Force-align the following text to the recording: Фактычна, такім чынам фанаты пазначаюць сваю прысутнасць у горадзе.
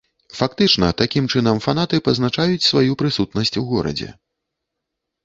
Фактычна, 0.37 0.87
такім 1.01 1.27
чынам 1.35 1.59
фанаты 1.65 1.99
пазначаюць 2.07 2.67
сваю 2.69 2.97
прысутнасць 3.03 3.55
у 3.63 3.63
горадзе. 3.75 4.09